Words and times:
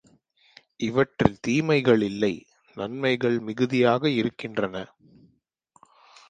இவற்றில் 0.79 1.37
தீமைகள் 1.39 2.01
இல்லை, 2.01 2.31
நன்மைகள் 2.77 3.39
மிகுதியாக 3.39 4.09
இருக்கின்றன. 4.09 4.75